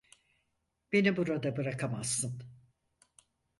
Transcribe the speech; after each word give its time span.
Beni 0.91 1.17
burada 1.17 1.55
bırakamazsın. 1.57 2.43